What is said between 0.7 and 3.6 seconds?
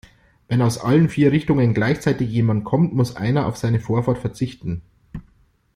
allen vier Richtungen gleichzeitig jemand kommt, muss einer auf